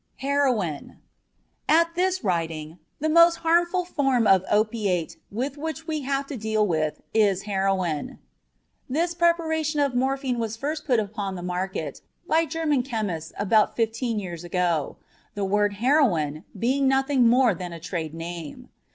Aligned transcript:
HEROIN 0.15 0.97
At 1.69 1.93
this 1.93 2.23
writing 2.23 2.79
the 2.97 3.07
most 3.07 3.35
harmful 3.45 3.85
form 3.85 4.25
of 4.25 4.43
opiate 4.49 5.17
with 5.31 5.57
which 5.59 5.85
we 5.85 6.01
have 6.01 6.25
to 6.25 6.35
deal 6.37 6.73
is 7.13 7.43
heroin. 7.43 8.17
This 8.89 9.13
preparation 9.13 9.79
of 9.79 9.93
morphine 9.93 10.39
was 10.39 10.57
first 10.57 10.85
put 10.85 10.99
upon 10.99 11.35
the 11.35 11.43
market 11.43 12.01
by 12.27 12.45
German 12.47 12.81
chemists 12.81 13.31
about 13.37 13.75
fifteen 13.75 14.17
years 14.17 14.43
ago, 14.43 14.97
the 15.35 15.45
word 15.45 15.73
"heroin" 15.73 16.45
being 16.57 16.87
nothing 16.87 17.27
more 17.27 17.53
than 17.53 17.71
a 17.71 17.79
trade 17.79 18.15
name. 18.15 18.69